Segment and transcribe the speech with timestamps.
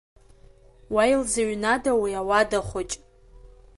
[0.93, 2.91] Уа илзыҩнада уи ауада хәыҷ?